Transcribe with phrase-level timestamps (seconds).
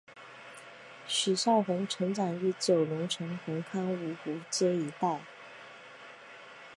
[1.05, 5.21] 许绍雄成长于九龙城红磡芜湖街一带。